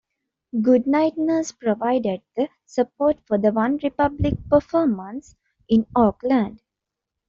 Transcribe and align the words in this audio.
Goodnight 0.59 1.15
Nurse 1.15 1.51
provided 1.51 2.23
the 2.35 2.49
support 2.65 3.17
for 3.27 3.37
the 3.37 3.49
OneRepublic 3.49 4.49
performance 4.49 5.35
in 5.69 5.85
Auckland. 5.95 6.59